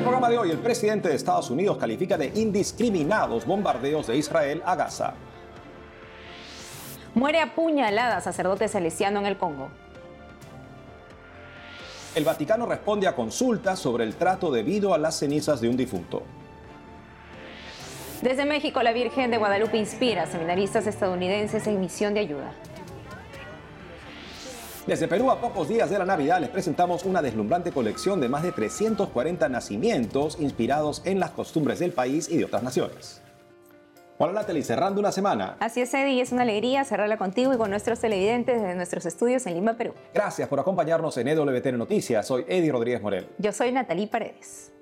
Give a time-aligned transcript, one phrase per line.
[0.00, 4.62] el programa de hoy, el presidente de Estados Unidos califica de indiscriminados bombardeos de Israel
[4.64, 5.12] a Gaza.
[7.14, 9.68] Muere apuñalada sacerdote salesiano en el Congo.
[12.14, 16.22] El Vaticano responde a consultas sobre el trato debido a las cenizas de un difunto.
[18.22, 22.52] Desde México, la Virgen de Guadalupe inspira a seminaristas estadounidenses en misión de ayuda.
[24.90, 28.42] Desde Perú, a pocos días de la Navidad, les presentamos una deslumbrante colección de más
[28.42, 33.22] de 340 nacimientos inspirados en las costumbres del país y de otras naciones.
[34.18, 35.56] Hola Natalie, cerrando una semana.
[35.60, 39.46] Así es, Eddie, es una alegría cerrarla contigo y con nuestros televidentes desde nuestros estudios
[39.46, 39.94] en Lima, Perú.
[40.12, 42.26] Gracias por acompañarnos en EWTN Noticias.
[42.26, 43.28] Soy Eddie Rodríguez Morel.
[43.38, 44.72] Yo soy Natalie Paredes.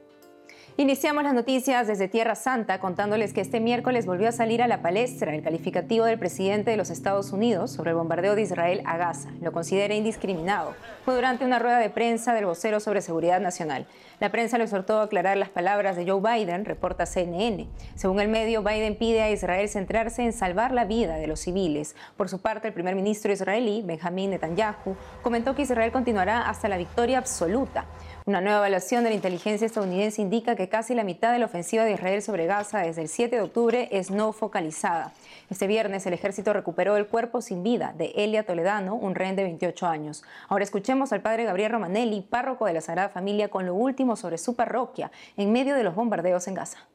[0.81, 4.81] Iniciamos las noticias desde Tierra Santa contándoles que este miércoles volvió a salir a la
[4.81, 8.97] palestra el calificativo del presidente de los Estados Unidos sobre el bombardeo de Israel a
[8.97, 9.29] Gaza.
[9.41, 10.77] Lo considera indiscriminado.
[11.05, 13.89] Fue durante una rueda de prensa del vocero sobre seguridad nacional.
[14.21, 17.67] La prensa lo exhortó a aclarar las palabras de Joe Biden, reporta CNN.
[17.97, 21.97] Según el medio, Biden pide a Israel centrarse en salvar la vida de los civiles.
[22.17, 26.77] Por su parte, el primer ministro israelí, Benjamin Netanyahu, comentó que Israel continuará hasta la
[26.77, 27.85] victoria absoluta.
[28.29, 31.85] Una nueva evaluación de la inteligencia estadounidense indica que casi la mitad de la ofensiva
[31.85, 35.15] de Israel sobre Gaza desde el 7 de octubre es no focalizada.
[35.49, 39.45] Este viernes el ejército recuperó el cuerpo sin vida de Elia Toledano, un rehén de
[39.45, 40.25] 28 años.
[40.51, 44.37] Ahora escuchemos al padre Gabriel Romanelli, párroco de la Sagrada Familia, con lo último sobre
[44.37, 46.87] su parroquia en medio de los bombardeos en Gaza.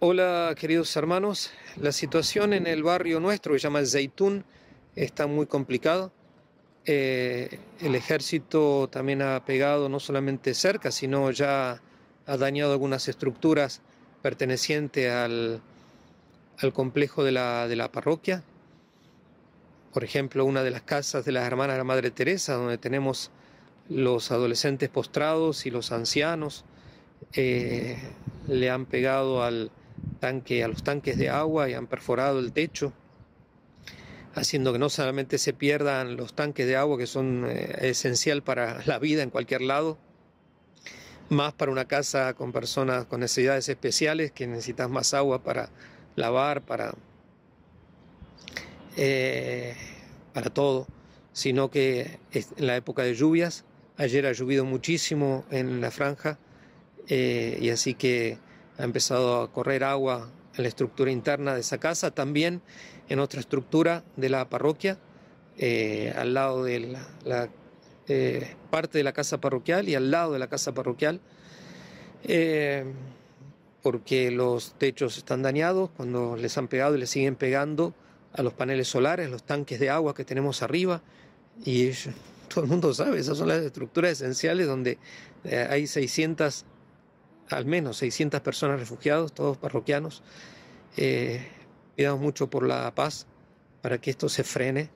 [0.00, 4.44] Hola queridos hermanos, la situación en el barrio nuestro que se llama Zeitún
[4.96, 6.10] está muy complicada.
[6.86, 11.80] Eh, el ejército también ha pegado no solamente cerca, sino ya
[12.26, 13.80] ha dañado algunas estructuras
[14.22, 15.62] pertenecientes al,
[16.58, 18.42] al complejo de la, de la, parroquia.
[19.92, 23.30] Por ejemplo, una de las casas de las hermanas de la Madre Teresa, donde tenemos
[23.88, 26.64] los adolescentes postrados y los ancianos,
[27.32, 27.96] eh,
[28.48, 29.70] le han pegado al
[30.20, 32.92] tanque, a los tanques de agua y han perforado el techo
[34.34, 38.84] haciendo que no solamente se pierdan los tanques de agua que son eh, esencial para
[38.86, 39.98] la vida en cualquier lado,
[41.28, 45.70] más para una casa con personas con necesidades especiales que necesitas más agua para
[46.16, 46.94] lavar, para,
[48.96, 49.74] eh,
[50.32, 50.86] para todo,
[51.32, 53.64] sino que en la época de lluvias,
[53.96, 56.38] ayer ha llovido muchísimo en la franja
[57.08, 58.38] eh, y así que
[58.78, 62.62] ha empezado a correr agua en la estructura interna de esa casa, también
[63.08, 64.98] en otra estructura de la parroquia,
[65.58, 67.48] eh, al lado de la,
[68.08, 71.20] eh, parte de la casa parroquial y al lado de la casa parroquial,
[72.24, 72.84] eh,
[73.82, 77.94] porque los techos están dañados cuando les han pegado y les siguen pegando
[78.32, 81.02] a los paneles solares, los tanques de agua que tenemos arriba,
[81.64, 81.90] y
[82.48, 84.98] todo el mundo sabe, esas son las estructuras esenciales donde
[85.68, 86.64] hay 600
[87.50, 90.22] al menos 600 personas refugiados, todos parroquianos.
[90.96, 91.46] Eh,
[91.96, 93.26] pidamos mucho por la paz
[93.82, 94.90] para que esto se frene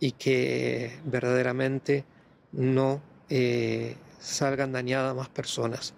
[0.00, 2.04] y que verdaderamente
[2.52, 5.94] no eh, salgan dañadas más personas.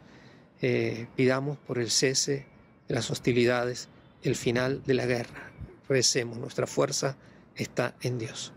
[0.62, 2.47] Eh, pidamos por el cese
[2.89, 3.89] de las hostilidades,
[4.23, 5.50] el final de la guerra.
[5.89, 7.17] Recemos, nuestra fuerza
[7.56, 8.53] está en Dios.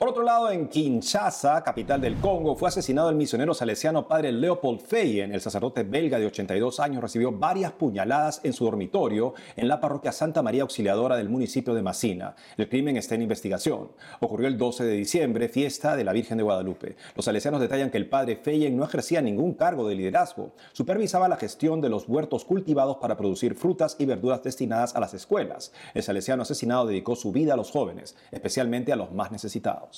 [0.00, 4.80] Por otro lado, en Kinshasa, capital del Congo, fue asesinado el misionero salesiano padre Leopold
[4.80, 5.30] Feyen.
[5.30, 10.10] El sacerdote belga de 82 años recibió varias puñaladas en su dormitorio en la parroquia
[10.12, 12.34] Santa María Auxiliadora del municipio de Masina.
[12.56, 13.90] El crimen está en investigación.
[14.20, 16.96] Ocurrió el 12 de diciembre, fiesta de la Virgen de Guadalupe.
[17.14, 20.54] Los salesianos detallan que el padre Feyen no ejercía ningún cargo de liderazgo.
[20.72, 25.12] Supervisaba la gestión de los huertos cultivados para producir frutas y verduras destinadas a las
[25.12, 25.74] escuelas.
[25.92, 29.89] El salesiano asesinado dedicó su vida a los jóvenes, especialmente a los más necesitados.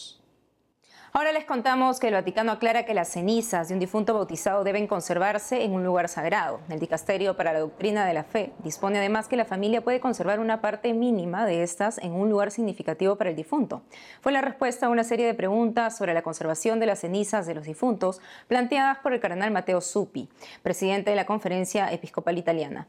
[1.14, 4.86] Ahora les contamos que el Vaticano aclara que las cenizas de un difunto bautizado deben
[4.86, 6.60] conservarse en un lugar sagrado.
[6.70, 10.40] El Dicasterio para la Doctrina de la Fe dispone además que la familia puede conservar
[10.40, 13.82] una parte mínima de estas en un lugar significativo para el difunto.
[14.22, 17.56] Fue la respuesta a una serie de preguntas sobre la conservación de las cenizas de
[17.56, 20.30] los difuntos planteadas por el cardenal Matteo Suppi,
[20.62, 22.88] presidente de la Conferencia Episcopal Italiana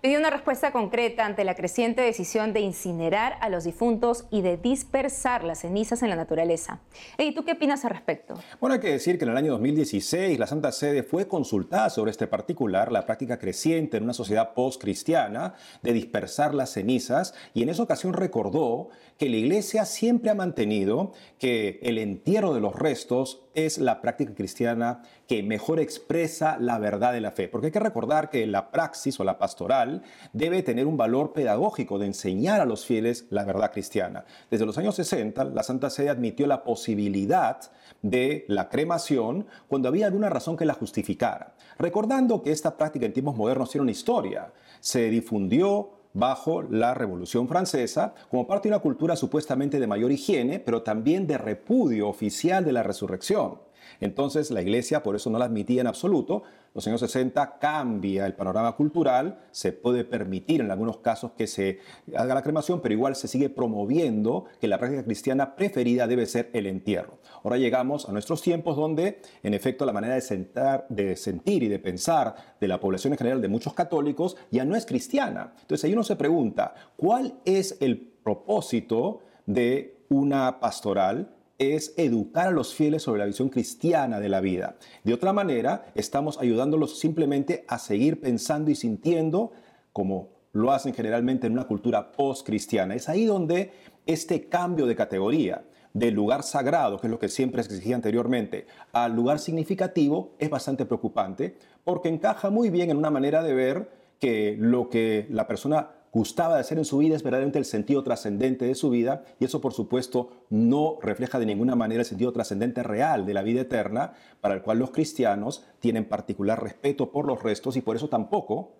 [0.00, 4.56] pidió una respuesta concreta ante la creciente decisión de incinerar a los difuntos y de
[4.56, 6.80] dispersar las cenizas en la naturaleza.
[7.18, 8.34] ¿Y tú qué opinas al respecto?
[8.60, 12.10] Bueno, hay que decir que en el año 2016 la Santa Sede fue consultada sobre
[12.10, 17.68] este particular, la práctica creciente en una sociedad post-cristiana de dispersar las cenizas, y en
[17.68, 18.88] esa ocasión recordó
[19.20, 24.34] que la Iglesia siempre ha mantenido que el entierro de los restos es la práctica
[24.34, 27.46] cristiana que mejor expresa la verdad de la fe.
[27.46, 30.02] Porque hay que recordar que la praxis o la pastoral
[30.32, 34.24] debe tener un valor pedagógico de enseñar a los fieles la verdad cristiana.
[34.50, 37.60] Desde los años 60, la Santa Sede admitió la posibilidad
[38.00, 41.56] de la cremación cuando había alguna razón que la justificara.
[41.78, 44.50] Recordando que esta práctica en tiempos modernos tiene una historia,
[44.80, 50.58] se difundió bajo la Revolución Francesa como parte de una cultura supuestamente de mayor higiene,
[50.60, 53.58] pero también de repudio oficial de la resurrección.
[54.00, 56.42] Entonces la iglesia por eso no la admitía en absoluto.
[56.74, 61.80] Los años 60 cambia el panorama cultural, se puede permitir en algunos casos que se
[62.16, 66.50] haga la cremación, pero igual se sigue promoviendo que la práctica cristiana preferida debe ser
[66.52, 67.18] el entierro.
[67.42, 71.68] Ahora llegamos a nuestros tiempos donde, en efecto, la manera de, sentar, de sentir y
[71.68, 75.52] de pensar de la población en general de muchos católicos ya no es cristiana.
[75.62, 82.52] Entonces ahí uno se pregunta, ¿cuál es el propósito de una pastoral es educar a
[82.52, 84.76] los fieles sobre la visión cristiana de la vida.
[85.04, 89.52] De otra manera, estamos ayudándolos simplemente a seguir pensando y sintiendo
[89.92, 92.94] como lo hacen generalmente en una cultura post-cristiana.
[92.94, 93.72] Es ahí donde
[94.06, 95.62] este cambio de categoría
[95.92, 100.86] del lugar sagrado, que es lo que siempre exigía anteriormente, al lugar significativo, es bastante
[100.86, 105.90] preocupante porque encaja muy bien en una manera de ver que lo que la persona
[106.12, 109.44] gustaba de hacer en su vida es verdaderamente el sentido trascendente de su vida y
[109.44, 113.62] eso por supuesto no refleja de ninguna manera el sentido trascendente real de la vida
[113.62, 118.08] eterna para el cual los cristianos tienen particular respeto por los restos y por eso
[118.08, 118.72] tampoco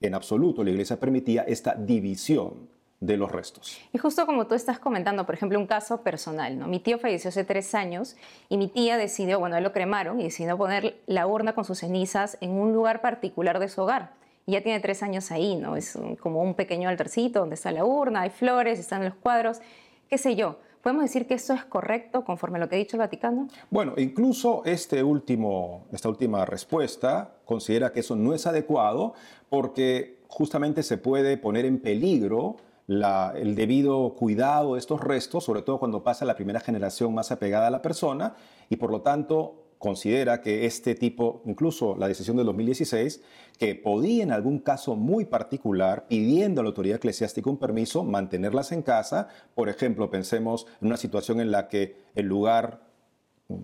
[0.00, 2.68] en absoluto la iglesia permitía esta división
[3.00, 3.78] de los restos.
[3.92, 6.68] Y justo como tú estás comentando, por ejemplo, un caso personal, ¿no?
[6.68, 8.16] Mi tío falleció hace tres años
[8.48, 11.80] y mi tía decidió, bueno, él lo cremaron y decidió poner la urna con sus
[11.80, 14.12] cenizas en un lugar particular de su hogar
[14.46, 15.76] ya tiene tres años ahí, ¿no?
[15.76, 19.60] Es como un pequeño altarcito donde está la urna, hay flores, están los cuadros,
[20.08, 20.58] qué sé yo.
[20.82, 23.48] ¿Podemos decir que esto es correcto conforme a lo que ha dicho el Vaticano?
[23.70, 29.14] Bueno, incluso este último, esta última respuesta considera que eso no es adecuado
[29.48, 32.56] porque justamente se puede poner en peligro
[32.86, 37.68] el debido cuidado de estos restos, sobre todo cuando pasa la primera generación más apegada
[37.68, 38.34] a la persona,
[38.68, 43.20] y por lo tanto considera que este tipo, incluso la decisión del 2016,
[43.58, 48.72] que podía en algún caso muy particular, pidiendo a la autoridad eclesiástica un permiso, mantenerlas
[48.72, 49.28] en casa.
[49.54, 52.80] Por ejemplo, pensemos en una situación en la que el lugar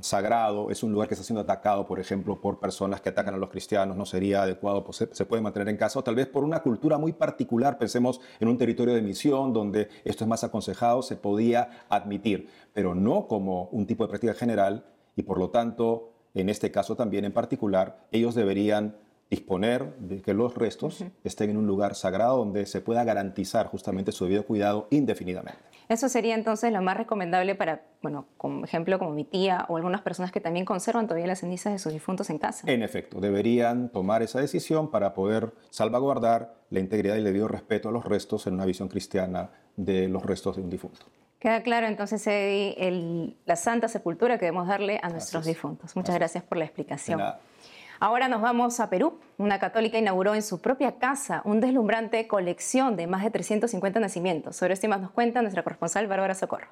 [0.02, 3.38] sagrado es un lugar que está siendo atacado, por ejemplo, por personas que atacan a
[3.38, 6.44] los cristianos, no sería adecuado, pues se puede mantener en casa, o tal vez por
[6.44, 11.00] una cultura muy particular, pensemos en un territorio de misión donde esto es más aconsejado,
[11.00, 14.84] se podía admitir, pero no como un tipo de práctica general
[15.16, 18.96] y por lo tanto, en este caso también en particular, ellos deberían
[19.30, 24.10] disponer de que los restos estén en un lugar sagrado donde se pueda garantizar justamente
[24.10, 25.58] su debido cuidado indefinidamente.
[25.88, 30.02] Eso sería entonces lo más recomendable para, bueno, como ejemplo, como mi tía o algunas
[30.02, 32.70] personas que también conservan todavía las cenizas de sus difuntos en casa.
[32.70, 37.88] En efecto, deberían tomar esa decisión para poder salvaguardar la integridad y el debido respeto
[37.88, 41.06] a los restos en una visión cristiana de los restos de un difunto.
[41.40, 45.96] Queda claro entonces, Eddie, la santa sepultura que debemos darle a nuestros difuntos.
[45.96, 47.18] Muchas gracias por la explicación.
[47.98, 49.18] Ahora nos vamos a Perú.
[49.38, 54.56] Una católica inauguró en su propia casa un deslumbrante colección de más de 350 nacimientos.
[54.56, 56.68] Sobre esto más nos cuenta nuestra corresponsal Bárbara Socorro.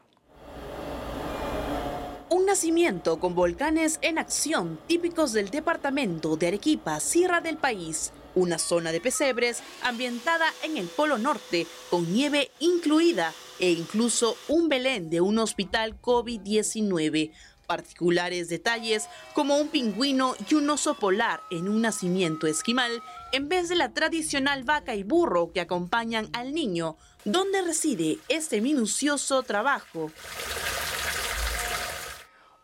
[2.29, 8.13] Un nacimiento con volcanes en acción típicos del departamento de Arequipa, Sierra del país.
[8.35, 14.69] Una zona de pesebres ambientada en el Polo Norte, con nieve incluida e incluso un
[14.69, 17.33] Belén de un hospital COVID-19.
[17.67, 23.69] Particulares detalles como un pingüino y un oso polar en un nacimiento esquimal en vez
[23.69, 30.11] de la tradicional vaca y burro que acompañan al niño, donde reside este minucioso trabajo.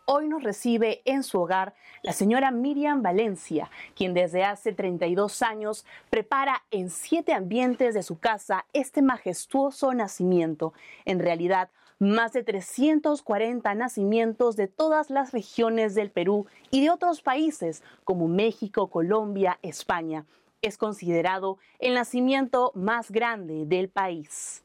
[0.06, 5.86] Hoy nos recibe en su hogar la señora Miriam Valencia, quien desde hace 32 años
[6.10, 10.74] prepara en siete ambientes de su casa este majestuoso nacimiento.
[11.06, 17.22] En realidad, más de 340 nacimientos de todas las regiones del Perú y de otros
[17.22, 20.26] países como México, Colombia, España.
[20.60, 24.63] Es considerado el nacimiento más grande del país.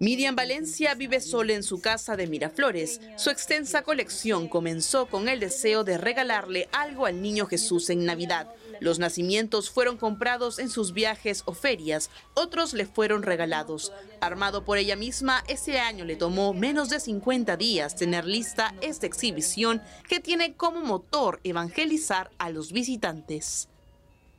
[0.00, 3.00] Miriam Valencia vive sola en su casa de Miraflores.
[3.16, 8.52] Su extensa colección comenzó con el deseo de regalarle algo al niño Jesús en Navidad.
[8.80, 13.92] Los nacimientos fueron comprados en sus viajes o ferias, otros le fueron regalados.
[14.20, 19.06] Armado por ella misma, ese año le tomó menos de 50 días tener lista esta
[19.06, 23.68] exhibición que tiene como motor evangelizar a los visitantes.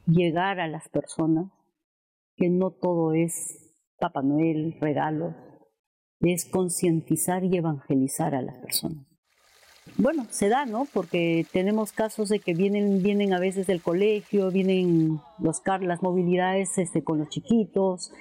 [0.05, 1.49] Llegar a las personas,
[2.35, 5.33] que no todo es Papá Noel, regalos,
[6.21, 9.05] es concientizar y evangelizar a las personas.
[9.97, 10.87] Bueno, se da, ¿no?
[10.91, 16.77] Porque tenemos casos de que vienen, vienen a veces del colegio, vienen los las movilidades
[16.77, 18.11] este, con los chiquitos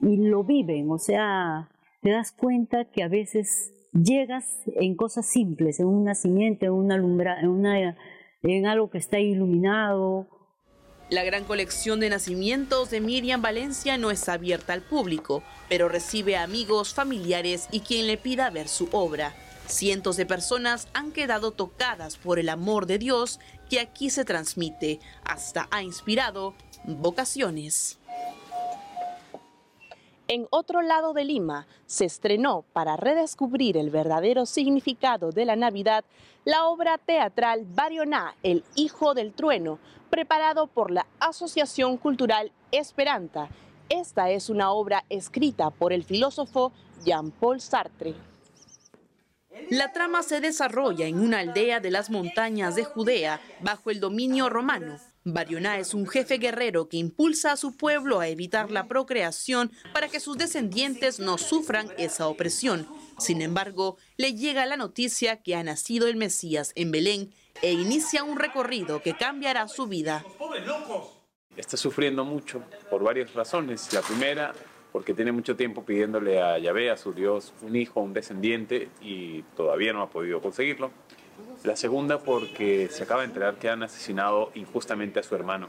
[0.00, 1.68] y lo viven, o sea,
[2.00, 6.96] te das cuenta que a veces llegas en cosas simples, en un nacimiento, en una
[6.96, 7.96] en, una,
[8.42, 10.26] en algo que está iluminado.
[11.10, 16.36] La gran colección de nacimientos de Miriam Valencia no es abierta al público, pero recibe
[16.36, 19.34] amigos, familiares y quien le pida ver su obra.
[19.66, 25.00] Cientos de personas han quedado tocadas por el amor de Dios que aquí se transmite.
[25.24, 27.98] Hasta ha inspirado vocaciones.
[30.28, 36.04] En otro lado de Lima se estrenó para redescubrir el verdadero significado de la Navidad
[36.44, 39.78] la obra teatral Barioná, el Hijo del Trueno,
[40.10, 43.48] preparado por la Asociación Cultural Esperanta.
[43.88, 46.72] Esta es una obra escrita por el filósofo
[47.04, 48.14] Jean-Paul Sartre.
[49.70, 54.48] La trama se desarrolla en una aldea de las montañas de Judea bajo el dominio
[54.48, 54.98] romano.
[55.24, 60.08] Barioná es un jefe guerrero que impulsa a su pueblo a evitar la procreación para
[60.08, 62.88] que sus descendientes no sufran esa opresión.
[63.18, 68.24] Sin embargo, le llega la noticia que ha nacido el Mesías en Belén e inicia
[68.24, 70.24] un recorrido que cambiará su vida.
[71.56, 73.92] Está sufriendo mucho por varias razones.
[73.92, 74.52] La primera
[74.92, 79.42] porque tiene mucho tiempo pidiéndole a Yahvé, a su Dios, un hijo, un descendiente, y
[79.56, 80.90] todavía no ha podido conseguirlo.
[81.64, 85.68] La segunda, porque se acaba de enterar que han asesinado injustamente a su hermano.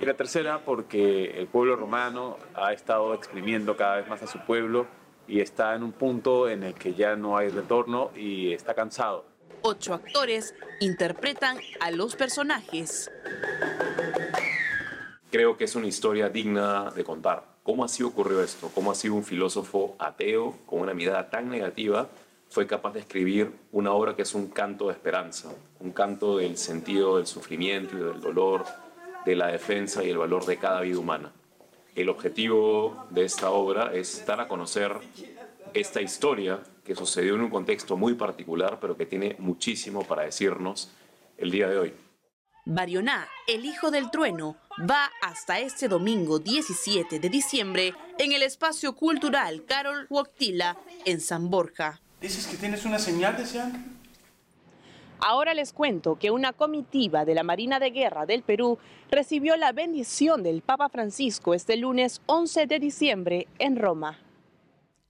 [0.00, 4.38] Y la tercera, porque el pueblo romano ha estado exprimiendo cada vez más a su
[4.40, 4.86] pueblo
[5.28, 9.24] y está en un punto en el que ya no hay retorno y está cansado.
[9.68, 13.10] Ocho actores interpretan a los personajes.
[15.32, 18.70] Creo que es una historia digna de contar ¿Cómo así ocurrió esto?
[18.72, 22.08] ¿Cómo así un filósofo ateo con una mirada tan negativa
[22.48, 25.48] fue capaz de escribir una obra que es un canto de esperanza,
[25.80, 28.64] un canto del sentido del sufrimiento y del dolor,
[29.24, 31.32] de la defensa y el valor de cada vida humana?
[31.96, 34.92] El objetivo de esta obra es dar a conocer
[35.80, 40.90] esta historia que sucedió en un contexto muy particular, pero que tiene muchísimo para decirnos
[41.36, 41.94] el día de hoy.
[42.64, 44.56] Barioná, el hijo del trueno,
[44.90, 51.50] va hasta este domingo 17 de diciembre en el espacio cultural Carol Huactila en San
[51.50, 52.00] Borja.
[52.20, 53.62] ¿Dices que tienes una señal de ese
[55.20, 58.78] Ahora les cuento que una comitiva de la Marina de Guerra del Perú
[59.10, 64.18] recibió la bendición del Papa Francisco este lunes 11 de diciembre en Roma.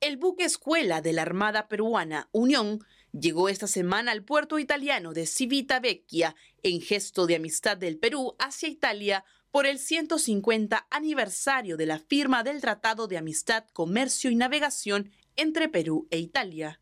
[0.01, 5.27] El buque escuela de la Armada Peruana, Unión, llegó esta semana al puerto italiano de
[5.27, 11.99] Civitavecchia en gesto de amistad del Perú hacia Italia por el 150 aniversario de la
[11.99, 16.79] firma del Tratado de Amistad, Comercio y Navegación entre Perú e Italia.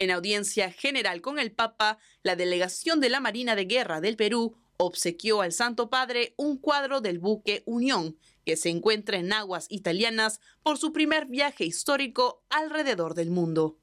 [0.00, 4.56] En audiencia general con el Papa, la delegación de la Marina de Guerra del Perú
[4.82, 10.40] obsequió al Santo Padre un cuadro del buque Unión, que se encuentra en aguas italianas
[10.62, 13.76] por su primer viaje histórico alrededor del mundo.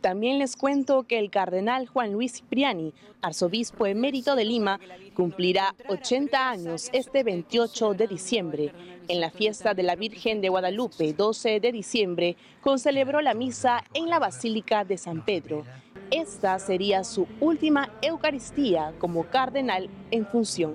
[0.00, 4.80] También les cuento que el cardenal Juan Luis Cipriani, arzobispo emérito de Lima,
[5.12, 8.72] cumplirá 80 años este 28 de diciembre.
[9.08, 14.08] En la fiesta de la Virgen de Guadalupe, 12 de diciembre, concelebró la misa en
[14.08, 15.66] la Basílica de San Pedro.
[16.10, 20.74] Esta sería su última Eucaristía como cardenal en función.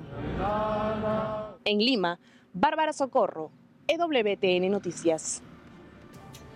[1.66, 2.20] En Lima,
[2.54, 3.52] Bárbara Socorro,
[3.86, 5.42] EWTN Noticias.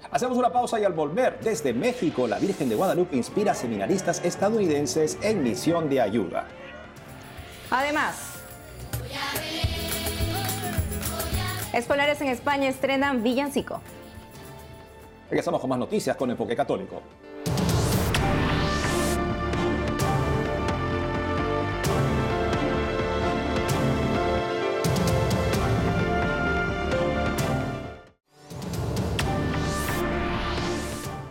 [0.09, 4.23] Hacemos una pausa y al volver desde México, la Virgen de Guadalupe inspira a seminaristas
[4.23, 6.47] estadounidenses en misión de ayuda.
[7.69, 8.41] Además,
[11.73, 13.81] escolares en España estrenan Villancico.
[15.29, 17.01] Regresamos con más noticias con Enfoque Católico.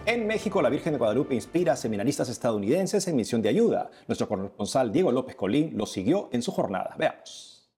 [0.08, 3.90] En México, la Virgen de Guadalupe inspira a seminaristas estadounidenses en misión de ayuda.
[4.06, 6.94] Nuestro corresponsal Diego López Colín lo siguió en su jornada.
[6.96, 7.68] Veamos.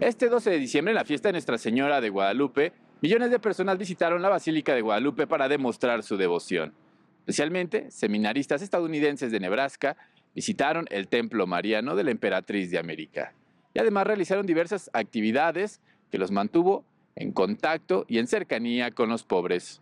[0.00, 3.78] Este 12 de diciembre, en la fiesta de Nuestra Señora de Guadalupe, millones de personas
[3.78, 6.74] visitaron la Basílica de Guadalupe para demostrar su devoción.
[7.20, 9.96] Especialmente, seminaristas estadounidenses de Nebraska
[10.34, 13.32] visitaron el Templo Mariano de la Emperatriz de América.
[13.74, 16.84] Y además realizaron diversas actividades que los mantuvo
[17.14, 19.80] en contacto y en cercanía con los pobres.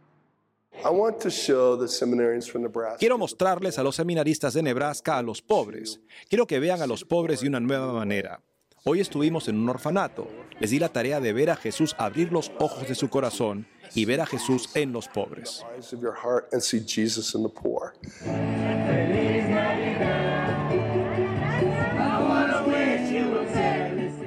[2.99, 6.01] Quiero mostrarles a los seminaristas de Nebraska a los pobres.
[6.29, 8.43] Quiero que vean a los pobres de una nueva manera.
[8.85, 10.29] Hoy estuvimos en un orfanato.
[10.61, 14.05] Les di la tarea de ver a Jesús abrir los ojos de su corazón y
[14.05, 15.65] ver a Jesús en los pobres.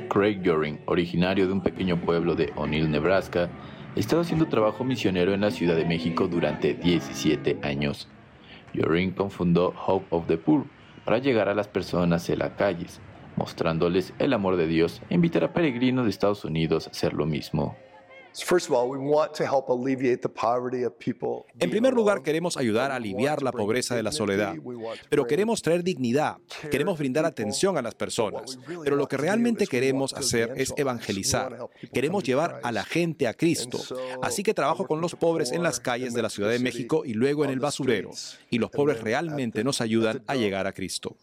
[0.09, 3.49] Craig Goring, originario de un pequeño pueblo de O'Neill, Nebraska,
[3.95, 8.07] estaba haciendo trabajo misionero en la Ciudad de México durante 17 años.
[8.73, 10.65] Goring confundó Hope of the Poor
[11.03, 13.01] para llegar a las personas en las calles,
[13.35, 17.25] mostrándoles el amor de Dios e invitar a peregrinos de Estados Unidos a hacer lo
[17.25, 17.75] mismo.
[21.59, 24.55] En primer lugar, queremos ayudar a aliviar la pobreza de la soledad,
[25.09, 26.37] pero queremos traer dignidad,
[26.69, 32.23] queremos brindar atención a las personas, pero lo que realmente queremos hacer es evangelizar, queremos
[32.23, 33.79] llevar a la gente a Cristo.
[34.21, 37.13] Así que trabajo con los pobres en las calles de la Ciudad de México y
[37.13, 38.11] luego en el basurero,
[38.49, 41.15] y los pobres realmente nos ayudan a llegar a Cristo.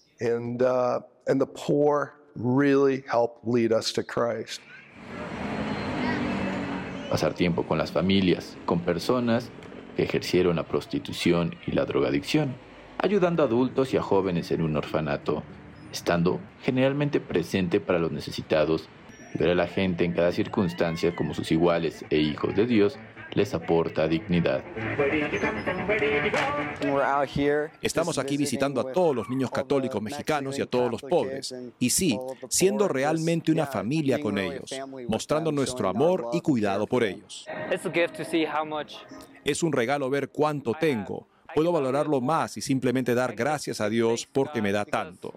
[7.08, 9.50] Pasar tiempo con las familias, con personas
[9.96, 12.54] que ejercieron la prostitución y la drogadicción,
[12.98, 15.42] ayudando a adultos y a jóvenes en un orfanato,
[15.92, 18.88] estando generalmente presente para los necesitados
[19.34, 22.98] ver a la gente en cada circunstancia como sus iguales e hijos de Dios
[23.34, 24.62] les aporta dignidad.
[27.82, 31.54] Estamos aquí visitando a todos los niños católicos mexicanos y a todos los pobres.
[31.78, 32.18] Y sí,
[32.48, 34.74] siendo realmente una familia con ellos,
[35.08, 37.46] mostrando nuestro amor y cuidado por ellos.
[39.44, 41.26] Es un regalo ver cuánto tengo.
[41.54, 45.34] Puedo valorarlo más y simplemente dar gracias a Dios porque me da tanto.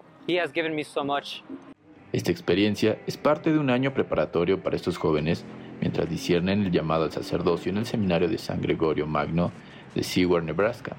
[2.12, 5.46] Esta experiencia es parte de un año preparatorio para estos jóvenes
[5.82, 9.50] mientras disciernen el llamado al sacerdocio en el seminario de San Gregorio Magno
[9.96, 10.96] de Seward, Nebraska.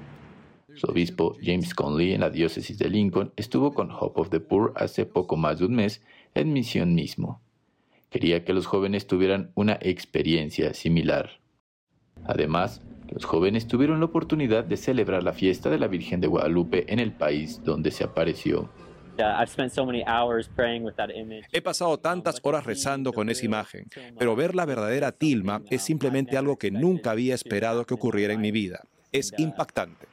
[0.74, 4.74] Su obispo, James Conley, en la diócesis de Lincoln, estuvo con Hope of the Poor
[4.76, 6.02] hace poco más de un mes
[6.34, 7.40] en misión mismo.
[8.10, 11.40] Quería que los jóvenes tuvieran una experiencia similar.
[12.26, 16.92] Además, los jóvenes tuvieron la oportunidad de celebrar la fiesta de la Virgen de Guadalupe
[16.92, 18.68] en el país donde se apareció.
[21.52, 23.86] He pasado tantas horas rezando con esa imagen,
[24.18, 28.40] pero ver la verdadera Tilma es simplemente algo que nunca había esperado que ocurriera en
[28.40, 28.80] mi vida.
[29.12, 30.06] Es impactante.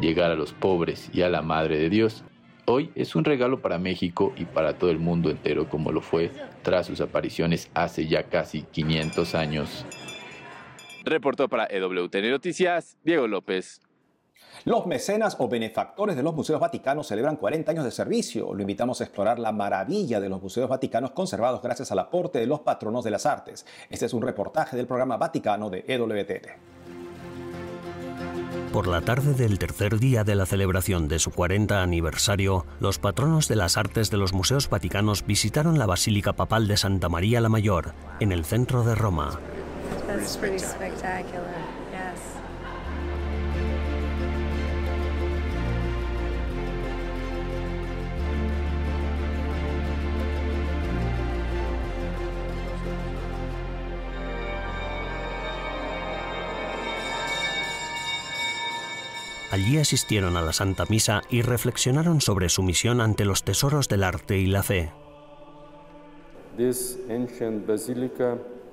[0.00, 2.22] Llegar a los pobres y a la Madre de Dios
[2.66, 6.30] hoy es un regalo para México y para todo el mundo entero como lo fue
[6.62, 9.86] tras sus apariciones hace ya casi 500 años.
[11.04, 13.80] Reportó para EWTN Noticias Diego López.
[14.64, 18.54] Los mecenas o benefactores de los museos vaticanos celebran 40 años de servicio.
[18.54, 22.46] Lo invitamos a explorar la maravilla de los museos vaticanos conservados gracias al aporte de
[22.46, 23.66] los patronos de las artes.
[23.90, 26.76] Este es un reportaje del programa Vaticano de EWTN.
[28.72, 33.48] Por la tarde del tercer día de la celebración de su 40 aniversario, los patronos
[33.48, 37.48] de las artes de los museos vaticanos visitaron la Basílica Papal de Santa María la
[37.48, 39.38] Mayor, en el centro de Roma.
[59.56, 64.04] Allí asistieron a la Santa Misa y reflexionaron sobre su misión ante los tesoros del
[64.04, 64.92] arte y la fe.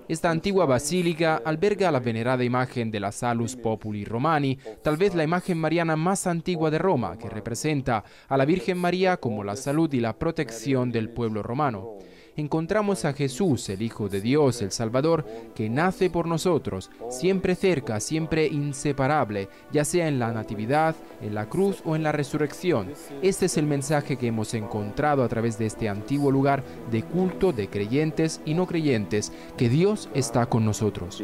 [0.10, 5.24] Esta antigua basílica alberga la venerada imagen de la Salus Populi Romani, tal vez la
[5.24, 9.94] imagen mariana más antigua de Roma, que representa a la Virgen María como la salud
[9.94, 12.00] y la protección del pueblo romano
[12.36, 18.00] encontramos a Jesús, el Hijo de Dios, el Salvador, que nace por nosotros, siempre cerca,
[18.00, 22.92] siempre inseparable, ya sea en la Natividad, en la cruz o en la resurrección.
[23.22, 27.54] Este es el mensaje que hemos encontrado a través de este antiguo lugar de culto
[27.54, 31.24] de creyentes y no creyentes, que Dios está con nosotros.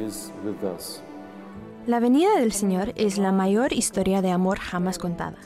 [1.87, 5.37] La venida del Señor es la mayor historia de amor jamás contada.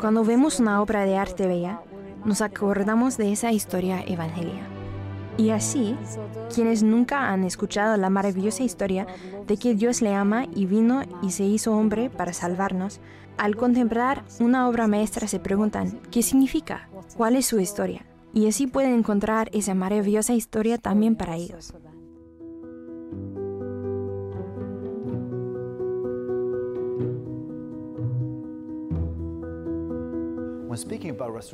[0.00, 1.82] Cuando vemos una obra de arte bella,
[2.24, 4.66] nos acordamos de esa historia evangelia.
[5.36, 5.94] Y así,
[6.54, 9.06] quienes nunca han escuchado la maravillosa historia
[9.46, 12.98] de que Dios le ama y vino y se hizo hombre para salvarnos,
[13.36, 16.88] al contemplar una obra maestra se preguntan, ¿qué significa?
[17.18, 18.06] ¿Cuál es su historia?
[18.32, 21.74] Y así pueden encontrar esa maravillosa historia también para ellos.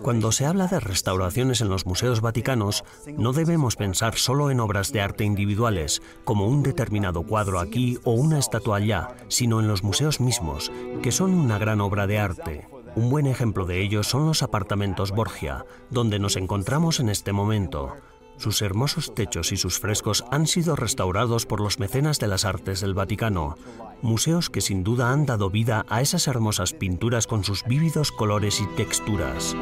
[0.03, 2.85] Cuando se habla de restauraciones en los museos vaticanos,
[3.17, 8.13] no debemos pensar solo en obras de arte individuales, como un determinado cuadro aquí o
[8.13, 10.71] una estatua allá, sino en los museos mismos,
[11.03, 12.69] que son una gran obra de arte.
[12.95, 17.95] Un buen ejemplo de ello son los apartamentos Borgia, donde nos encontramos en este momento.
[18.39, 22.81] Sus hermosos techos y sus frescos han sido restaurados por los mecenas de las artes
[22.81, 23.57] del Vaticano,
[24.03, 28.61] museos que sin duda han dado vida a esas hermosas pinturas con sus vívidos colores
[28.61, 29.57] y texturas.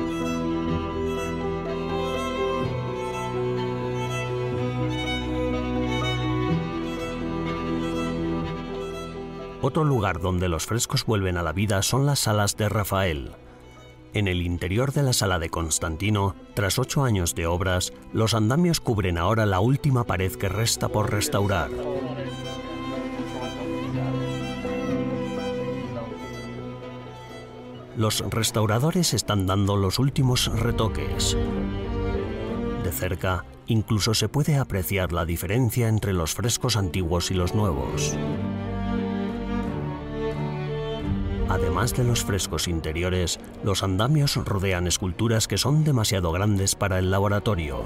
[9.63, 13.33] Otro lugar donde los frescos vuelven a la vida son las salas de Rafael.
[14.15, 18.81] En el interior de la sala de Constantino, tras ocho años de obras, los andamios
[18.81, 21.69] cubren ahora la última pared que resta por restaurar.
[27.97, 31.37] Los restauradores están dando los últimos retoques.
[32.85, 38.17] De cerca, incluso se puede apreciar la diferencia entre los frescos antiguos y los nuevos.
[41.55, 47.13] Además de los frescos interiores, los andamios rodean esculturas que son demasiado grandes para el
[47.13, 47.85] laboratorio.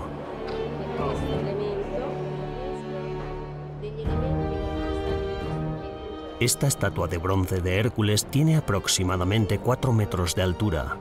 [6.41, 10.97] Esta estatua de bronce de Hércules tiene aproximadamente 4 metros de altura.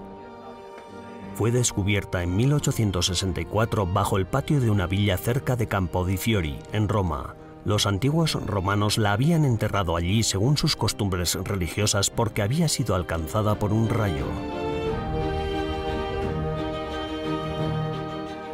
[1.36, 6.60] Fue descubierta en 1864 bajo el patio de una villa cerca de Campo di Fiori,
[6.74, 7.34] en Roma,
[7.68, 13.60] los antiguos romanos la habían enterrado allí según sus costumbres religiosas porque había sido alcanzada
[13.60, 14.26] por un rayo.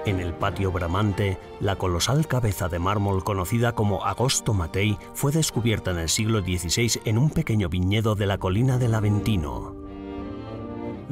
[0.07, 5.91] En el patio bramante, la colosal cabeza de mármol conocida como Agosto Matei fue descubierta
[5.91, 9.82] en el siglo XVI en un pequeño viñedo de la colina del Aventino.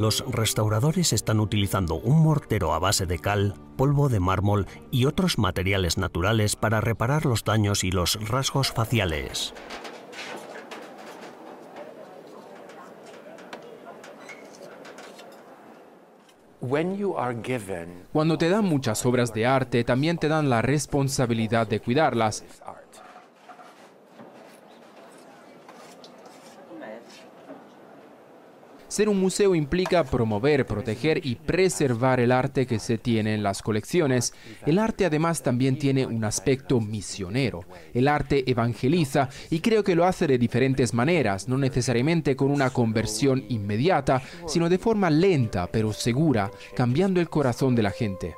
[0.02, 5.38] Los restauradores están utilizando un mortero a base de cal, polvo de mármol y otros
[5.38, 9.54] materiales naturales para reparar los daños y los rasgos faciales.
[18.12, 22.44] Cuando te dan muchas obras de arte, también te dan la responsabilidad de cuidarlas.
[28.91, 33.62] Ser un museo implica promover, proteger y preservar el arte que se tiene en las
[33.62, 34.34] colecciones.
[34.65, 37.62] El arte además también tiene un aspecto misionero.
[37.93, 42.69] El arte evangeliza y creo que lo hace de diferentes maneras, no necesariamente con una
[42.69, 48.36] conversión inmediata, sino de forma lenta pero segura, cambiando el corazón de la gente.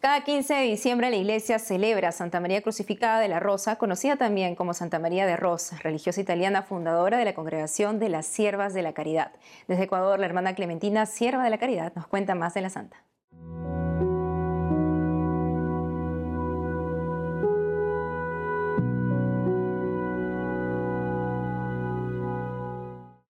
[0.00, 4.54] Cada 15 de diciembre la iglesia celebra Santa María Crucificada de la Rosa, conocida también
[4.54, 8.82] como Santa María de Rosa, religiosa italiana fundadora de la Congregación de las Siervas de
[8.82, 9.32] la Caridad.
[9.66, 13.02] Desde Ecuador, la hermana Clementina, Sierva de la Caridad, nos cuenta más de la santa.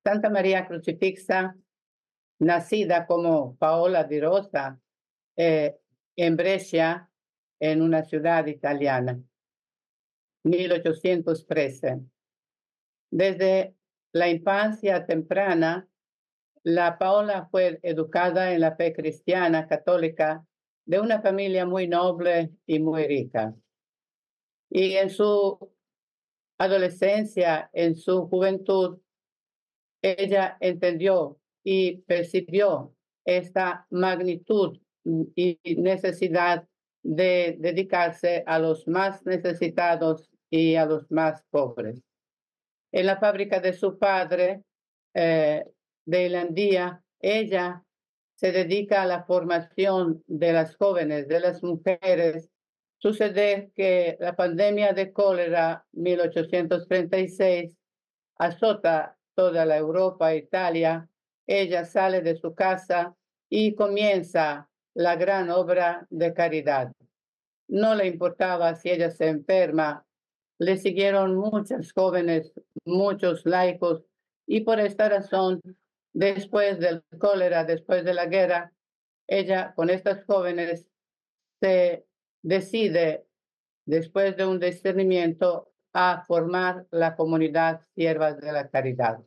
[0.04, 1.54] Santa María Crucifixa,
[2.40, 4.78] nacida como Paola di Rosa,
[5.36, 5.76] eh,
[6.16, 7.10] en Brescia,
[7.60, 9.20] en una ciudad italiana,
[10.44, 12.00] 1813.
[13.10, 13.74] Desde
[14.12, 15.88] la infancia temprana,
[16.62, 20.44] la Paola fue educada en la fe cristiana católica
[20.86, 23.54] de una familia muy noble y muy rica.
[24.70, 25.72] Y en su
[26.58, 28.98] adolescencia, en su juventud,
[30.02, 34.78] ella entendió y percibió esta magnitud
[35.34, 36.66] y necesidad
[37.02, 42.02] de dedicarse a los más necesitados y a los más pobres.
[42.92, 44.62] En la fábrica de su padre,
[45.14, 45.64] eh,
[46.04, 47.82] de Irlandía, ella
[48.34, 52.50] se dedica a la formación de las jóvenes, de las mujeres.
[52.98, 57.76] Sucede que la pandemia de cólera 1836
[58.38, 61.08] azota toda la Europa, Italia.
[61.46, 63.14] Ella sale de su casa
[63.48, 66.90] y comienza la gran obra de caridad.
[67.68, 70.06] No le importaba si ella se enferma.
[70.58, 72.54] Le siguieron muchas jóvenes,
[72.86, 74.06] muchos laicos,
[74.46, 75.60] y por esta razón,
[76.14, 78.72] después del cólera, después de la guerra,
[79.26, 80.88] ella con estas jóvenes
[81.60, 82.06] se
[82.42, 83.26] decide,
[83.84, 89.18] después de un discernimiento, a formar la comunidad Siervas de la Caridad.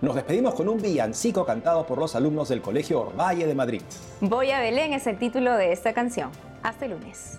[0.00, 3.82] Nos despedimos con un villancico cantado por los alumnos del Colegio Valle de Madrid.
[4.22, 6.30] Voy a Belén es el título de esta canción.
[6.62, 7.38] Hasta el lunes.